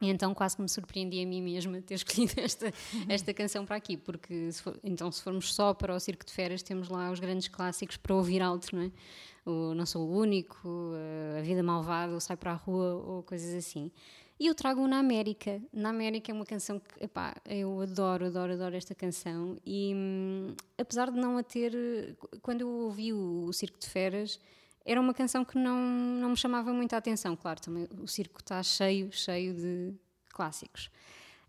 E 0.00 0.08
então 0.08 0.32
quase 0.32 0.54
que 0.54 0.62
me 0.62 0.68
surpreendi 0.68 1.20
a 1.22 1.26
mim 1.26 1.42
mesma 1.42 1.80
ter 1.82 1.94
escolhido 1.96 2.34
esta, 2.36 2.72
esta 3.08 3.34
canção 3.34 3.66
para 3.66 3.76
aqui, 3.76 3.96
porque 3.96 4.52
se 4.52 4.62
for, 4.62 4.78
então 4.84 5.10
se 5.10 5.22
formos 5.22 5.52
só 5.52 5.74
para 5.74 5.94
o 5.94 5.98
Circo 5.98 6.24
de 6.24 6.32
Feras 6.32 6.62
temos 6.62 6.88
lá 6.88 7.10
os 7.10 7.18
grandes 7.18 7.48
clássicos 7.48 7.96
para 7.96 8.14
ouvir 8.14 8.40
alto, 8.40 8.74
não 8.74 8.82
é? 8.82 8.92
O 9.48 9.74
Não 9.74 9.86
Sou 9.86 10.06
o 10.06 10.16
Único, 10.16 10.68
uh, 10.68 11.38
A 11.38 11.42
Vida 11.42 11.62
Malvada, 11.62 12.12
ou 12.12 12.20
Sai 12.20 12.36
para 12.36 12.52
a 12.52 12.54
Rua, 12.54 12.94
ou 12.94 13.22
coisas 13.22 13.54
assim. 13.54 13.90
E 14.38 14.46
eu 14.46 14.54
trago 14.54 14.86
Na 14.86 14.98
América. 14.98 15.60
Na 15.72 15.90
América 15.90 16.30
é 16.30 16.34
uma 16.34 16.46
canção 16.46 16.78
que, 16.78 17.04
epá, 17.04 17.34
eu 17.46 17.80
adoro, 17.80 18.26
adoro, 18.26 18.52
adoro 18.52 18.76
esta 18.76 18.94
canção. 18.94 19.56
E 19.64 19.92
hum, 19.94 20.54
apesar 20.76 21.10
de 21.10 21.18
não 21.18 21.38
a 21.38 21.42
ter, 21.42 21.72
quando 22.42 22.60
eu 22.60 22.68
ouvi 22.68 23.12
o, 23.12 23.44
o 23.46 23.52
Circo 23.52 23.78
de 23.78 23.88
Feras, 23.88 24.38
era 24.88 24.98
uma 25.00 25.12
canção 25.12 25.44
que 25.44 25.58
não, 25.58 25.78
não 25.78 26.30
me 26.30 26.36
chamava 26.36 26.72
muita 26.72 26.96
atenção. 26.96 27.36
Claro, 27.36 27.60
também 27.60 27.86
o 28.00 28.08
circo 28.08 28.40
está 28.40 28.62
cheio, 28.62 29.12
cheio 29.12 29.52
de 29.54 29.94
clássicos. 30.30 30.90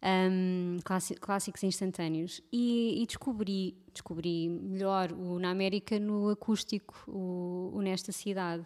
Um, 0.01 0.77
clássicos 1.19 1.63
instantâneos. 1.63 2.41
E, 2.51 3.01
e, 3.01 3.05
descobri 3.05 3.75
descobri 3.93 4.47
melhor 4.47 5.11
o 5.11 5.37
na 5.39 5.49
América 5.49 5.99
no 5.99 6.29
acústico 6.29 6.95
o, 7.07 7.71
o 7.73 7.81
nesta 7.81 8.11
cidade. 8.11 8.65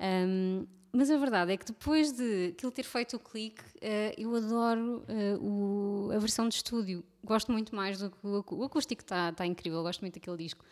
Um, 0.00 0.66
mas 0.94 1.10
a 1.10 1.16
verdade 1.16 1.52
é 1.52 1.56
que 1.56 1.64
depois 1.64 2.12
de 2.12 2.48
aquilo 2.48 2.70
ter 2.70 2.82
feito 2.82 3.16
o 3.16 3.18
clique 3.18 3.62
uh, 3.62 4.14
eu 4.18 4.34
adoro 4.34 5.04
uh, 5.08 5.38
o, 5.40 6.10
a 6.12 6.18
versão 6.18 6.48
de 6.48 6.54
estúdio. 6.54 7.04
Gosto 7.24 7.52
muito 7.52 7.74
mais 7.74 7.98
do 7.98 8.10
que 8.10 8.26
o, 8.26 8.44
o 8.50 8.64
acústico 8.64 9.02
está 9.02 9.32
tá 9.32 9.46
incrível 9.46 9.82
gosto 9.82 10.00
muito 10.00 10.14
daquele 10.14 10.36
disco 10.36 10.64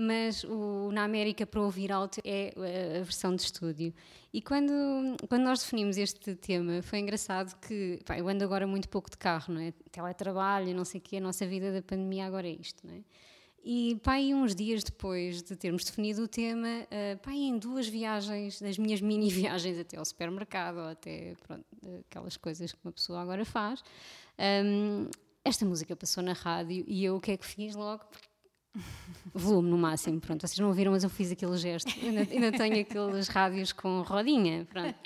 mas 0.00 0.44
o, 0.44 0.90
na 0.92 1.04
América 1.04 1.46
para 1.46 1.60
ouvir 1.60 1.92
alto 1.92 2.20
é 2.24 2.52
a, 2.56 3.02
versão 3.02 3.36
de 3.36 3.42
estúdio. 3.42 3.92
E 4.32 4.40
quando, 4.40 4.72
quando 5.28 5.42
nós 5.42 5.60
definimos 5.60 5.98
este 5.98 6.34
tema, 6.36 6.80
foi 6.82 7.00
engraçado 7.00 7.54
que 7.60 8.00
pá, 8.04 8.18
eu 8.18 8.26
ando 8.28 8.42
agora 8.42 8.66
muito 8.66 8.88
pouco 8.88 9.10
de 9.10 9.18
carro, 9.18 9.52
não 9.52 9.60
é? 9.60 9.72
Teletrabalho, 9.92 10.74
não 10.74 10.84
sei 10.84 11.00
o 11.00 11.02
quê, 11.02 11.18
a 11.18 11.20
nossa 11.20 11.46
vida 11.46 11.70
da 11.72 11.82
pandemia 11.82 12.26
agora 12.26 12.48
é 12.48 12.52
isto, 12.52 12.86
não 12.86 12.94
é? 12.94 13.00
E 13.62 14.00
pá, 14.02 14.14
aí 14.14 14.32
uns 14.32 14.54
dias 14.54 14.82
depois 14.82 15.42
de 15.42 15.54
termos 15.54 15.84
definido 15.84 16.22
o 16.22 16.28
tema, 16.28 16.66
uh, 16.66 17.18
pá, 17.18 17.32
em 17.32 17.58
duas 17.58 17.86
viagens, 17.86 18.58
das 18.58 18.78
minhas 18.78 19.02
mini 19.02 19.28
viagens 19.30 19.78
até 19.78 19.98
ao 19.98 20.04
supermercado, 20.04 20.78
ou 20.78 20.88
até 20.88 21.34
pronto, 21.46 21.64
aquelas 22.08 22.38
coisas 22.38 22.72
que 22.72 22.78
uma 22.82 22.92
pessoa 22.92 23.20
agora 23.20 23.44
faz, 23.44 23.82
um, 24.64 25.10
esta 25.44 25.66
música 25.66 25.94
passou 25.94 26.22
na 26.22 26.32
rádio 26.32 26.84
e 26.86 27.04
eu 27.04 27.16
o 27.16 27.20
que 27.20 27.32
é 27.32 27.36
que 27.36 27.46
fiz 27.46 27.74
logo? 27.74 28.02
Volume 29.34 29.70
no 29.70 29.78
máximo, 29.78 30.20
pronto, 30.20 30.46
vocês 30.46 30.58
não 30.58 30.68
ouviram, 30.68 30.92
mas 30.92 31.04
eu 31.04 31.10
fiz 31.10 31.30
aquele 31.32 31.56
gesto, 31.56 31.92
ainda, 32.02 32.52
tenho 32.52 32.80
aqueles 32.80 33.28
rádios 33.28 33.72
com 33.72 34.02
rodinha, 34.02 34.66
pronto. 34.70 34.96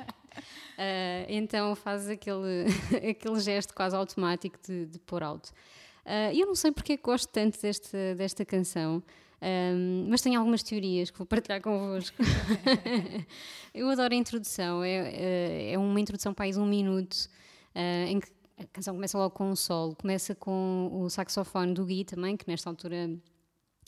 Uh, 0.74 1.24
então 1.28 1.74
faz 1.76 2.08
aquele, 2.08 2.66
aquele 3.10 3.40
gesto 3.40 3.72
quase 3.72 3.94
automático 3.94 4.58
de, 4.66 4.86
de 4.86 4.98
pôr 4.98 5.22
alto. 5.22 5.50
Uh, 6.04 6.34
eu 6.34 6.46
não 6.46 6.54
sei 6.54 6.72
porque 6.72 6.94
é 6.94 6.96
gosto 6.96 7.28
tanto 7.28 7.60
desta, 7.60 8.14
desta 8.14 8.44
canção, 8.44 9.02
um, 9.44 10.06
mas 10.08 10.22
tenho 10.22 10.38
algumas 10.38 10.62
teorias 10.62 11.10
que 11.10 11.18
vou 11.18 11.26
partilhar 11.26 11.60
convosco. 11.60 12.16
eu 13.74 13.88
adoro 13.88 14.14
a 14.14 14.16
introdução, 14.16 14.82
é, 14.82 14.90
é, 14.90 15.72
é 15.72 15.78
uma 15.78 16.00
introdução 16.00 16.32
para 16.32 16.50
de 16.50 16.58
um 16.58 16.66
minuto, 16.66 17.28
uh, 17.74 18.08
em 18.08 18.20
que 18.20 18.28
a 18.58 18.64
canção 18.72 18.94
começa 18.94 19.18
logo 19.18 19.34
com 19.34 19.50
um 19.50 19.56
solo, 19.56 19.94
começa 19.96 20.34
com 20.34 20.90
o 20.92 21.10
saxofone 21.10 21.74
do 21.74 21.84
Gui 21.84 22.04
também, 22.04 22.36
que 22.36 22.48
nesta 22.48 22.70
altura 22.70 23.10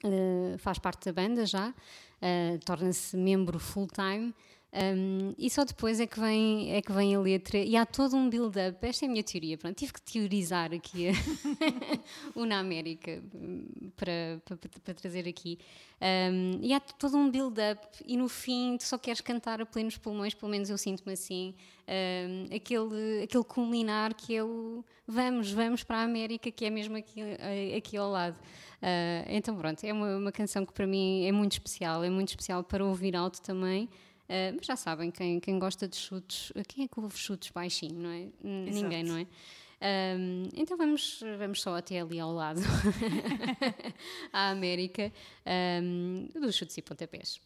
Uh, 0.04 0.58
faz 0.58 0.78
parte 0.78 1.10
da 1.10 1.12
banda 1.12 1.46
já, 1.46 1.68
uh, 1.70 2.58
torna-se 2.64 3.16
membro 3.16 3.58
full-time. 3.58 4.34
Um, 4.76 5.34
e 5.38 5.48
só 5.48 5.64
depois 5.64 5.98
é 6.00 6.06
que, 6.06 6.20
vem, 6.20 6.70
é 6.74 6.82
que 6.82 6.92
vem 6.92 7.14
a 7.14 7.18
letra 7.18 7.56
e 7.56 7.74
há 7.76 7.86
todo 7.86 8.14
um 8.14 8.28
build-up. 8.28 8.76
Esta 8.82 9.06
é 9.06 9.08
a 9.08 9.10
minha 9.10 9.24
teoria. 9.24 9.56
Pronto, 9.56 9.74
tive 9.74 9.90
que 9.90 10.02
teorizar 10.02 10.70
aqui 10.74 11.08
o 12.34 12.44
Na 12.44 12.58
América 12.58 13.22
para, 13.96 14.42
para, 14.44 14.56
para 14.84 14.94
trazer 14.94 15.26
aqui. 15.26 15.58
Um, 15.98 16.58
e 16.60 16.74
há 16.74 16.80
todo 16.80 17.16
um 17.16 17.30
build-up, 17.30 17.86
e 18.04 18.18
no 18.18 18.28
fim 18.28 18.76
tu 18.76 18.84
só 18.84 18.98
queres 18.98 19.22
cantar 19.22 19.62
a 19.62 19.66
plenos 19.66 19.96
pulmões, 19.96 20.34
pelo 20.34 20.50
menos 20.50 20.68
eu 20.68 20.76
sinto-me 20.76 21.14
assim. 21.14 21.54
Um, 21.88 22.54
aquele, 22.54 23.22
aquele 23.22 23.44
culminar 23.44 24.14
que 24.14 24.36
é 24.36 24.44
o 24.44 24.84
vamos, 25.06 25.50
vamos 25.52 25.84
para 25.84 25.98
a 25.98 26.02
América, 26.02 26.50
que 26.50 26.66
é 26.66 26.70
mesmo 26.70 26.98
aqui, 26.98 27.22
aqui 27.74 27.96
ao 27.96 28.10
lado. 28.10 28.36
Uh, 28.82 29.24
então, 29.28 29.56
pronto, 29.56 29.82
é 29.84 29.92
uma, 29.92 30.16
uma 30.18 30.32
canção 30.32 30.66
que 30.66 30.72
para 30.74 30.86
mim 30.86 31.24
é 31.24 31.32
muito 31.32 31.52
especial, 31.52 32.04
é 32.04 32.10
muito 32.10 32.28
especial 32.28 32.62
para 32.62 32.84
ouvir 32.84 33.16
alto 33.16 33.40
também. 33.40 33.88
Uh, 34.28 34.56
mas 34.56 34.66
já 34.66 34.76
sabem, 34.76 35.10
quem, 35.10 35.38
quem 35.38 35.58
gosta 35.58 35.86
de 35.86 35.96
chutes, 35.96 36.52
quem 36.68 36.84
é 36.84 36.88
que 36.88 36.98
ouve 36.98 37.16
chutes 37.16 37.50
baixinho, 37.50 38.00
não 38.00 38.10
é? 38.10 38.22
Exato. 38.22 38.34
Ninguém, 38.42 39.04
não 39.04 39.16
é? 39.18 39.26
Um, 39.78 40.48
então 40.54 40.76
vamos, 40.76 41.22
vamos 41.38 41.60
só 41.60 41.76
até 41.76 42.00
ali 42.00 42.18
ao 42.18 42.32
lado, 42.32 42.60
à 44.32 44.50
América, 44.50 45.12
um, 45.82 46.28
dos 46.40 46.54
chutes 46.54 46.76
e 46.78 46.82
pontapés. 46.82 47.40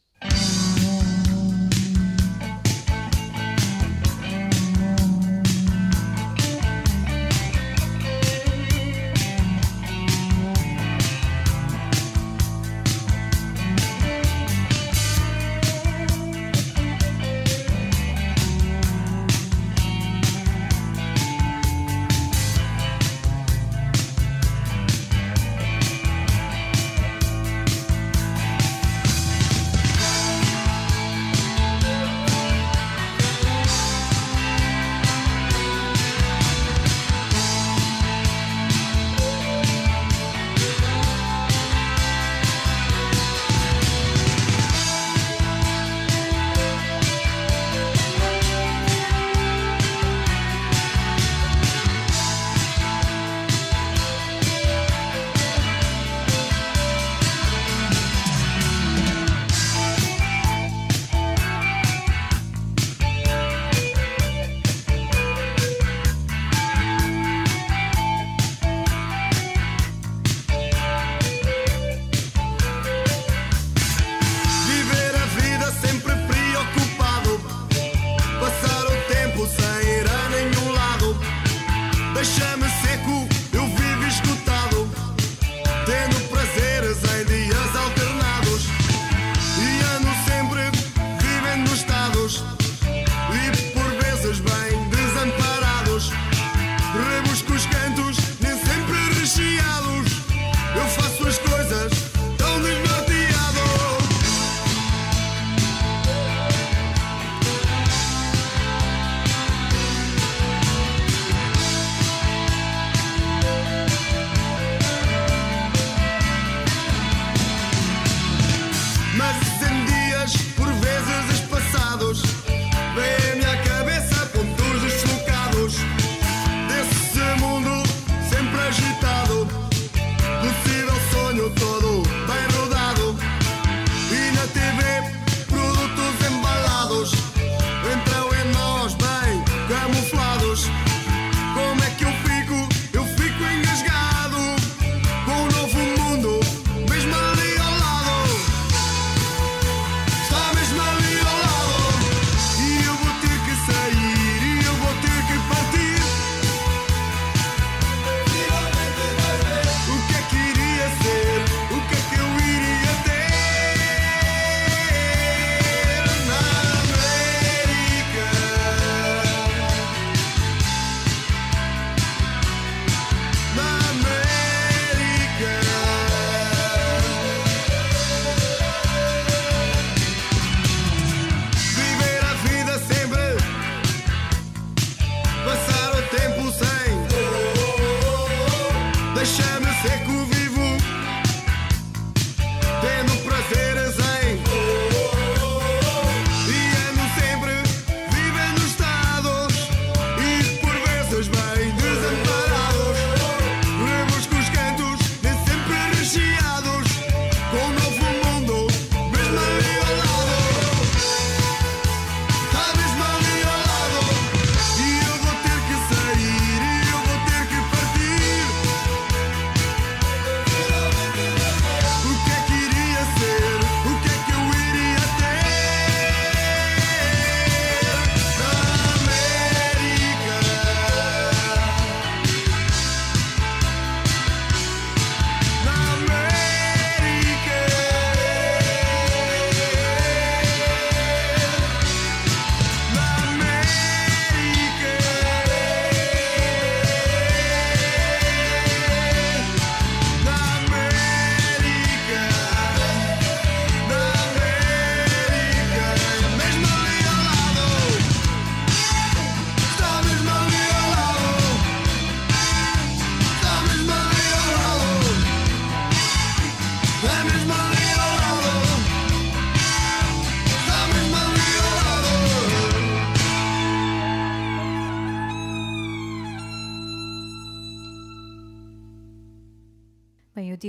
Hashem. 82.21 82.60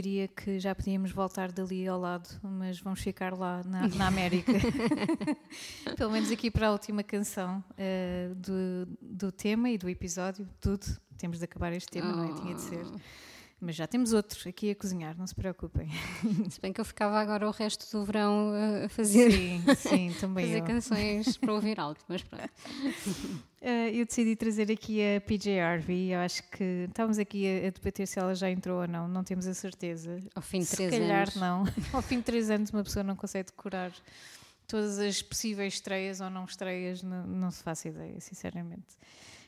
Diria 0.01 0.27
que 0.27 0.59
já 0.59 0.73
podíamos 0.73 1.11
voltar 1.11 1.51
dali 1.51 1.87
ao 1.87 1.99
lado, 1.99 2.27
mas 2.41 2.79
vamos 2.79 2.99
ficar 3.01 3.37
lá 3.37 3.61
na, 3.63 3.87
na 3.89 4.07
América. 4.07 4.51
Pelo 5.95 6.11
menos 6.11 6.31
aqui 6.31 6.49
para 6.49 6.67
a 6.67 6.71
última 6.71 7.03
canção 7.03 7.63
eh, 7.77 8.31
do, 8.35 8.87
do 8.99 9.31
tema 9.31 9.69
e 9.69 9.77
do 9.77 9.87
episódio, 9.87 10.49
tudo. 10.59 10.85
Temos 11.17 11.37
de 11.37 11.45
acabar 11.45 11.71
este 11.71 11.87
tema, 11.89 12.11
não 12.11 12.23
é? 12.23 12.41
Tinha 12.41 12.55
de 12.55 12.61
ser. 12.61 12.85
Mas 13.63 13.75
já 13.75 13.85
temos 13.85 14.11
outro 14.11 14.49
aqui 14.49 14.71
a 14.71 14.75
cozinhar, 14.75 15.15
não 15.15 15.27
se 15.27 15.35
preocupem. 15.35 15.87
Se 16.49 16.59
bem 16.59 16.73
que 16.73 16.81
eu 16.81 16.85
ficava 16.85 17.19
agora 17.19 17.47
o 17.47 17.51
resto 17.51 17.85
do 17.95 18.03
verão 18.03 18.51
a- 18.53 18.85
a 18.85 18.89
fazer, 18.89 19.31
Sim, 19.31 19.63
sim, 19.75 20.15
também 20.19 20.47
fazer 20.47 20.59
eu. 20.61 20.65
canções 20.65 21.37
para 21.37 21.53
ouvir 21.53 21.79
alto, 21.79 22.03
mas 22.07 22.23
pronto. 22.23 22.49
Eh, 23.63 23.91
eu 23.95 24.07
decidi 24.07 24.35
trazer 24.35 24.71
aqui 24.71 24.99
a 25.15 25.21
PJ 25.21 25.59
Harvey. 25.59 26.11
Eu 26.11 26.21
acho 26.21 26.41
que 26.49 26.87
estávamos 26.89 27.19
aqui 27.19 27.45
a, 27.67 27.69
debater 27.69 28.07
se 28.07 28.17
ela 28.17 28.33
já 28.33 28.49
entrou 28.49 28.81
ou 28.81 28.87
não, 28.87 29.07
não 29.07 29.23
temos 29.23 29.45
a 29.45 29.53
certeza. 29.53 30.17
Ao 30.33 30.41
fim 30.41 30.61
de 30.61 30.65
Se 30.65 30.77
três 30.77 30.89
calhar 30.89 31.21
anos. 31.29 31.35
não. 31.35 31.63
Ao 31.93 32.01
fim 32.01 32.17
de 32.17 32.23
três 32.23 32.49
anos 32.49 32.71
uma 32.71 32.83
pessoa 32.83 33.03
não 33.03 33.15
consegue 33.15 33.51
decorar 33.51 33.91
todas 34.67 34.97
as 34.97 35.21
possíveis 35.21 35.75
estreias 35.75 36.21
ou 36.21 36.29
não 36.31 36.45
estreias, 36.45 37.03
não, 37.03 37.27
não 37.27 37.51
se 37.51 37.61
faço 37.61 37.87
ideia, 37.87 38.19
sinceramente. 38.19 38.97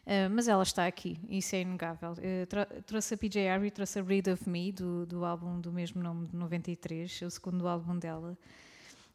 Uh, 0.06 0.30
mas 0.30 0.50
ela 0.50 0.64
está 0.64 0.86
aqui, 0.86 1.18
isso 1.30 1.56
é 1.56 1.62
inegável. 1.62 2.12
Uh, 2.12 2.46
tro- 2.48 2.84
trouxe 2.86 3.14
a 3.14 3.18
PJ 3.18 3.48
Harvey, 3.48 3.72
trouxe 3.72 4.00
a 4.00 4.04
Read 4.04 4.30
of 4.30 4.50
Me, 4.50 4.72
do, 4.72 5.06
do 5.06 5.24
álbum 5.24 5.62
do 5.62 5.72
mesmo 5.72 6.04
nome, 6.04 6.28
de 6.28 6.36
93, 6.36 7.22
o 7.22 7.30
segundo 7.30 7.66
álbum 7.68 7.98
dela. 7.98 8.38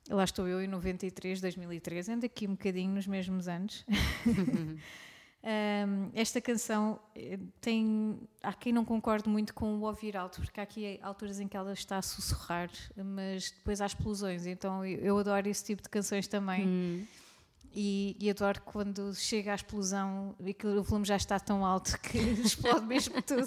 Lá 0.09 0.25
estou 0.25 0.49
eu 0.49 0.63
em 0.63 0.67
93, 0.67 1.43
2003, 1.43 2.09
ando 2.09 2.25
aqui 2.25 2.47
um 2.47 2.53
bocadinho 2.53 2.91
nos 2.95 3.07
mesmos 3.07 3.47
anos. 3.49 3.85
Um, 5.45 6.11
esta 6.15 6.41
canção 6.41 6.99
eh, 7.15 7.39
tem. 7.61 8.19
Há 8.43 8.55
quem 8.55 8.73
não 8.73 8.87
concorde 8.87 9.29
muito 9.29 9.53
com 9.53 9.75
o 9.75 9.83
ouvir 9.83 10.17
alto, 10.17 10.41
porque 10.41 10.59
há 10.59 10.63
aqui 10.63 10.99
alturas 11.03 11.39
em 11.39 11.47
que 11.47 11.55
ela 11.57 11.75
está 11.75 11.99
a 11.99 12.03
sussurrar, 12.03 12.71
mas 12.97 13.51
depois 13.51 13.83
há 13.83 13.87
explosões. 13.87 14.47
Então 14.47 14.83
eu, 14.87 14.99
eu 15.01 15.19
adoro 15.19 15.47
esse 15.47 15.63
tipo 15.63 15.83
de 15.83 15.91
canções 15.91 16.27
também. 16.27 16.67
Hum. 16.67 17.05
E, 17.73 18.17
e 18.19 18.31
adoro 18.31 18.61
quando 18.63 19.15
chega 19.15 19.53
à 19.53 19.55
explosão 19.55 20.35
e 20.41 20.55
que 20.55 20.67
o 20.67 20.83
volume 20.83 21.05
já 21.05 21.17
está 21.17 21.39
tão 21.39 21.65
alto 21.65 21.99
que 22.01 22.19
explode 22.43 22.87
mesmo 22.87 23.21
tudo. 23.23 23.47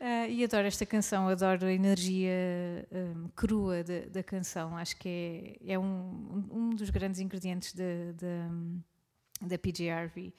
Ah, 0.00 0.26
e 0.28 0.42
adoro 0.42 0.66
esta 0.66 0.84
canção, 0.84 1.28
adoro 1.28 1.66
a 1.66 1.72
energia 1.72 2.32
hum, 2.90 3.28
crua 3.34 3.84
da, 3.84 4.00
da 4.10 4.22
canção. 4.22 4.76
Acho 4.76 4.96
que 4.96 5.58
é, 5.64 5.74
é 5.74 5.78
um, 5.78 6.48
um 6.50 6.70
dos 6.70 6.90
grandes 6.90 7.20
ingredientes 7.20 7.72
da, 7.72 8.12
da, 8.14 9.46
da 9.46 9.58
PJ 9.58 9.90
Harvey. 9.90 10.34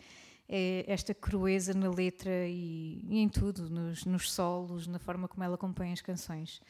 É 0.48 0.84
esta 0.88 1.14
crueza 1.14 1.74
na 1.74 1.90
letra 1.90 2.46
e, 2.48 3.02
e 3.08 3.20
em 3.20 3.30
tudo, 3.30 3.70
nos, 3.70 4.04
nos 4.04 4.32
solos, 4.32 4.88
na 4.88 5.00
forma 5.00 5.28
como 5.28 5.44
ela 5.44 5.58
compõe 5.58 5.94
as 5.94 6.02
canções. 6.02 6.62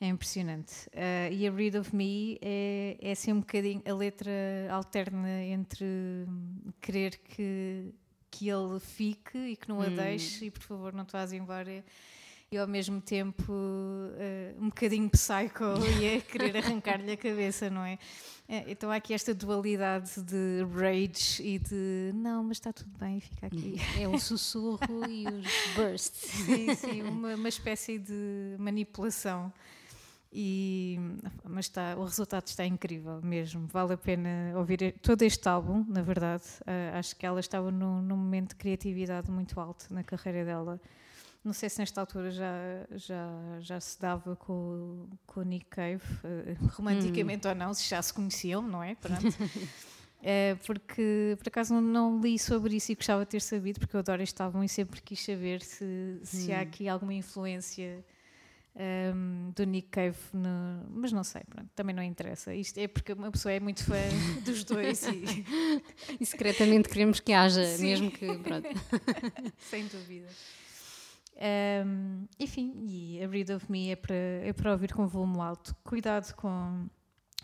É 0.00 0.06
impressionante. 0.08 0.88
Ah, 0.94 1.28
e 1.30 1.46
a 1.46 1.52
Read 1.52 1.76
of 1.78 1.94
Me 1.94 2.38
é, 2.40 2.96
é 3.00 3.12
assim 3.12 3.32
um 3.32 3.40
bocadinho, 3.40 3.82
a 3.86 3.92
letra 3.92 4.30
alterna 4.70 5.42
entre 5.44 5.84
hum, 5.84 6.72
querer 6.80 7.18
que, 7.18 7.92
que 8.30 8.48
ele 8.48 8.80
fique 8.80 9.36
e 9.36 9.56
que 9.56 9.68
não 9.68 9.82
a 9.82 9.88
deixe 9.88 10.46
e 10.46 10.50
por 10.50 10.62
favor 10.62 10.92
não 10.94 11.04
te 11.04 11.12
vás 11.12 11.32
embora 11.34 11.84
e 12.52 12.56
ao 12.58 12.66
mesmo 12.66 13.00
tempo 13.00 13.52
eh, 14.18 14.54
um 14.58 14.70
bocadinho 14.70 15.08
psycho 15.10 15.64
e 16.00 16.04
é 16.06 16.20
querer 16.20 16.56
arrancar-lhe 16.56 17.12
a 17.12 17.16
cabeça, 17.16 17.68
não 17.70 17.84
é? 17.84 17.96
Eh, 18.48 18.64
Então 18.68 18.90
há 18.90 18.96
aqui 18.96 19.12
esta 19.14 19.32
dualidade 19.34 20.20
de 20.22 20.64
rage 20.74 21.42
e 21.42 21.58
de 21.60 22.10
não, 22.14 22.42
mas 22.42 22.56
está 22.56 22.72
tudo 22.72 22.90
bem, 22.98 23.20
fica 23.20 23.46
aqui. 23.46 23.76
É 24.00 24.08
o 24.08 24.18
sussurro 24.18 25.06
e 25.08 25.26
os 25.28 25.46
bursts. 25.76 26.30
Sim, 26.30 26.74
sim, 26.74 27.02
uma, 27.02 27.34
uma 27.36 27.48
espécie 27.48 27.98
de 27.98 28.56
manipulação. 28.58 29.52
E, 30.32 30.96
mas 31.42 31.64
está, 31.66 31.96
o 31.96 32.04
resultado 32.04 32.46
está 32.46 32.64
incrível 32.64 33.20
mesmo. 33.20 33.66
Vale 33.66 33.94
a 33.94 33.96
pena 33.96 34.52
ouvir 34.56 34.94
todo 35.02 35.22
este 35.22 35.48
álbum, 35.48 35.84
na 35.88 36.02
verdade. 36.02 36.44
Ah, 36.66 36.98
acho 36.98 37.16
que 37.16 37.26
ela 37.26 37.40
estava 37.40 37.70
num, 37.70 38.00
num 38.00 38.16
momento 38.16 38.50
de 38.50 38.56
criatividade 38.56 39.30
muito 39.30 39.58
alto 39.58 39.92
na 39.92 40.04
carreira 40.04 40.44
dela. 40.44 40.80
Não 41.42 41.52
sei 41.52 41.68
se 41.70 41.78
nesta 41.78 42.00
altura 42.00 42.30
já, 42.30 42.54
já, 42.92 43.28
já 43.60 43.80
se 43.80 43.98
dava 43.98 44.36
com, 44.36 45.08
com 45.26 45.40
o 45.40 45.42
Nick 45.42 45.66
Cave, 45.66 46.02
eh, 46.22 46.54
romanticamente 46.76 47.48
ou 47.48 47.54
não, 47.54 47.72
se 47.72 47.88
já 47.88 48.00
se 48.02 48.12
conheciam, 48.12 48.60
não 48.62 48.82
é? 48.82 48.94
Pronto. 48.94 49.20
É, 50.22 50.54
porque 50.66 51.34
por 51.38 51.48
acaso 51.48 51.72
não, 51.72 51.80
não 51.80 52.20
li 52.20 52.38
sobre 52.38 52.76
isso 52.76 52.92
e 52.92 52.94
gostava 52.94 53.24
de 53.24 53.30
ter 53.30 53.40
sabido, 53.40 53.80
porque 53.80 53.96
eu 53.96 54.00
adoro 54.00 54.22
este 54.22 54.42
álbum 54.42 54.62
e 54.62 54.68
sempre 54.68 55.00
quis 55.00 55.24
saber 55.24 55.62
se, 55.62 56.20
se 56.22 56.52
há 56.52 56.60
aqui 56.60 56.86
alguma 56.90 57.14
influência 57.14 58.04
ehm, 58.80 59.50
do 59.54 59.64
Nick 59.64 59.88
Cave, 59.88 60.16
no- 60.32 60.86
mas 60.90 61.12
não 61.12 61.22
sei, 61.22 61.42
pronto, 61.48 61.68
também 61.74 61.94
não 61.94 62.02
interessa. 62.02 62.54
Isto 62.54 62.78
é 62.78 62.88
porque 62.88 63.12
uma 63.12 63.30
pessoa 63.30 63.52
é 63.52 63.60
muito 63.60 63.84
fã 63.84 63.94
dos 64.44 64.64
dois 64.64 65.02
e 65.04 65.24
E 66.18 66.24
secretamente 66.26 66.88
queremos 66.88 67.20
que 67.20 67.32
haja, 67.32 67.64
Sim. 67.76 67.84
mesmo 67.84 68.10
que. 68.10 68.26
Pronto. 68.38 68.68
sem 69.70 69.86
dúvida. 69.86 70.28
Ehm, 71.36 72.24
enfim, 72.38 72.72
e 72.86 73.22
a 73.22 73.28
Read 73.28 73.52
of 73.52 73.70
Me 73.70 73.90
é 73.90 73.96
para, 73.96 74.14
é 74.14 74.52
para 74.52 74.72
ouvir 74.72 74.92
com 74.92 75.06
volume 75.06 75.40
alto. 75.40 75.74
Cuidado 75.84 76.34
com, 76.34 76.86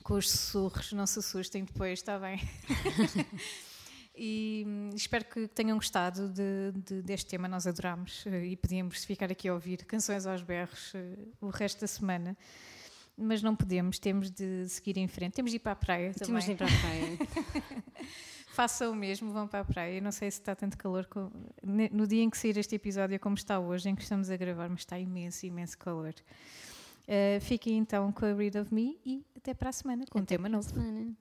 com 0.02 0.14
os 0.14 0.30
sussurros, 0.30 0.92
não 0.92 1.06
se 1.06 1.18
assustem 1.18 1.64
depois, 1.64 1.98
está 1.98 2.18
bem? 2.18 2.38
e 4.16 4.64
hum, 4.66 4.90
espero 4.94 5.24
que 5.24 5.46
tenham 5.48 5.76
gostado 5.76 6.28
de- 6.28 6.72
de- 6.84 7.02
deste 7.02 7.26
tema, 7.28 7.46
nós 7.48 7.66
adoramos 7.66 8.24
eh, 8.26 8.46
e 8.46 8.56
podíamos 8.56 9.04
ficar 9.04 9.30
aqui 9.30 9.48
a 9.48 9.54
ouvir 9.54 9.84
canções 9.84 10.26
aos 10.26 10.42
berros 10.42 10.92
eh, 10.94 11.16
o 11.40 11.48
resto 11.50 11.80
da 11.80 11.86
semana. 11.86 12.36
Mas 13.18 13.42
não 13.42 13.56
podemos, 13.56 13.98
temos 13.98 14.30
de 14.30 14.68
seguir 14.68 14.98
em 14.98 15.08
frente, 15.08 15.32
temos 15.34 15.50
de 15.50 15.56
ir 15.56 15.60
para 15.60 15.72
a 15.72 15.76
praia 15.76 16.12
também. 16.12 16.26
Temos 16.26 16.44
de 16.44 16.52
ir 16.52 16.56
para 16.56 16.66
a 16.66 16.80
praia. 16.80 17.18
Façam 18.52 18.92
o 18.92 18.94
mesmo, 18.94 19.32
vão 19.32 19.46
para 19.46 19.60
a 19.60 19.64
praia. 19.64 19.96
Eu 19.98 20.02
não 20.02 20.12
sei 20.12 20.30
se 20.30 20.40
está 20.40 20.54
tanto 20.54 20.76
calor. 20.78 21.06
co- 21.06 21.30
ne- 21.62 21.90
No 21.92 22.06
dia 22.06 22.22
em 22.22 22.30
que 22.30 22.38
sair 22.38 22.56
este 22.56 22.74
episódio, 22.74 23.18
como 23.20 23.34
está 23.34 23.58
hoje, 23.58 23.88
em 23.88 23.94
que 23.94 24.02
estamos 24.02 24.30
a 24.30 24.36
gravar, 24.36 24.68
mas 24.68 24.80
está 24.80 24.98
imenso, 24.98 25.44
imenso 25.46 25.76
calor. 25.78 26.14
Uh, 27.08 27.40
fiquem 27.40 27.78
então 27.78 28.10
com 28.12 28.24
a 28.26 28.32
Read 28.34 28.58
of 28.58 28.74
Me 28.74 28.98
e 29.04 29.24
até 29.36 29.54
para 29.54 29.68
a 29.68 29.72
semana 29.72 30.04
com 30.10 30.18
um 30.18 30.24
tema 30.24 30.48
novo. 30.48 30.68
Semana. 30.68 31.14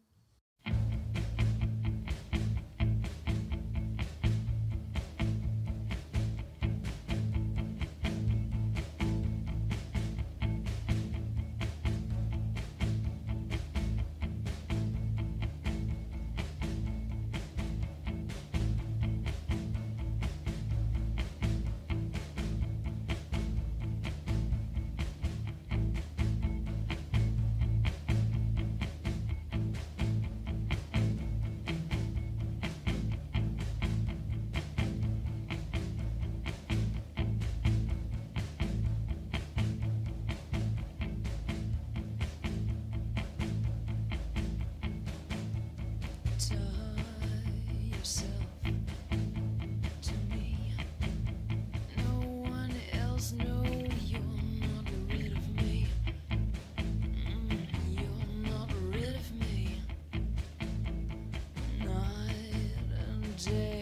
Jay. 63.46 63.75